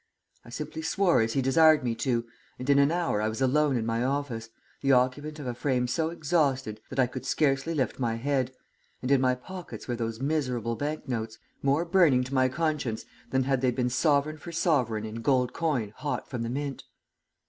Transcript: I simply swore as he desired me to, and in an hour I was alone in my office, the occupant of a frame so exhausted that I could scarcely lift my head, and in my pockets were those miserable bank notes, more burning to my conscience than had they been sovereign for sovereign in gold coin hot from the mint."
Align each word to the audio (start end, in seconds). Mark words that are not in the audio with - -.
I 0.43 0.49
simply 0.49 0.81
swore 0.81 1.21
as 1.21 1.33
he 1.33 1.43
desired 1.43 1.83
me 1.83 1.93
to, 1.93 2.25
and 2.57 2.67
in 2.67 2.79
an 2.79 2.89
hour 2.91 3.21
I 3.21 3.29
was 3.29 3.39
alone 3.39 3.77
in 3.77 3.85
my 3.85 4.03
office, 4.03 4.49
the 4.81 4.91
occupant 4.91 5.37
of 5.37 5.45
a 5.45 5.53
frame 5.53 5.87
so 5.87 6.09
exhausted 6.09 6.81
that 6.89 6.97
I 6.97 7.05
could 7.05 7.23
scarcely 7.23 7.75
lift 7.75 7.99
my 7.99 8.15
head, 8.15 8.51
and 9.03 9.11
in 9.11 9.21
my 9.21 9.35
pockets 9.35 9.87
were 9.87 9.95
those 9.95 10.19
miserable 10.19 10.75
bank 10.75 11.07
notes, 11.07 11.37
more 11.61 11.85
burning 11.85 12.23
to 12.23 12.33
my 12.33 12.49
conscience 12.49 13.05
than 13.29 13.43
had 13.43 13.61
they 13.61 13.69
been 13.69 13.91
sovereign 13.91 14.39
for 14.39 14.51
sovereign 14.51 15.05
in 15.05 15.21
gold 15.21 15.53
coin 15.53 15.93
hot 15.97 16.27
from 16.27 16.41
the 16.41 16.49
mint." 16.49 16.83